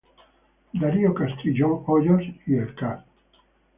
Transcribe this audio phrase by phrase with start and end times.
[0.73, 3.01] Darío Castrillón Hoyos y el Card.